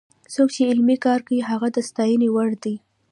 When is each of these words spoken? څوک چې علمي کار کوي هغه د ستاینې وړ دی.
څوک 0.33 0.49
چې 0.55 0.61
علمي 0.71 0.97
کار 1.05 1.19
کوي 1.27 1.39
هغه 1.49 1.67
د 1.75 1.77
ستاینې 1.89 2.27
وړ 2.31 2.49
دی. 2.63 2.75